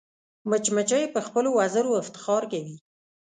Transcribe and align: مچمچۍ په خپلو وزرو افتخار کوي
مچمچۍ 0.49 1.03
په 1.13 1.19
خپلو 1.27 1.49
وزرو 1.59 1.99
افتخار 2.01 2.43
کوي 2.51 2.77